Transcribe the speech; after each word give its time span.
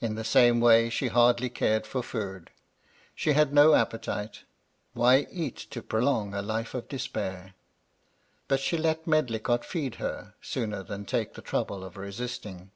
In 0.00 0.14
the 0.14 0.22
same 0.22 0.60
way 0.60 0.88
she 0.88 1.08
hardly 1.08 1.50
cared 1.50 1.84
for 1.84 2.04
food. 2.04 2.50
She 3.16 3.32
had 3.32 3.52
no 3.52 3.74
appetite,— 3.74 4.44
why 4.94 5.26
eat 5.28 5.56
to 5.72 5.82
prolong 5.82 6.34
a 6.34 6.40
life 6.40 6.72
of 6.72 6.86
despair? 6.86 7.54
But 8.46 8.60
she 8.60 8.78
let 8.78 9.08
Medlicott 9.08 9.64
feed 9.64 9.96
her, 9.96 10.34
sooner 10.40 10.84
than 10.84 11.04
take 11.04 11.34
the 11.34 11.42
trouble 11.42 11.82
of 11.82 11.96
resisting. 11.96 12.70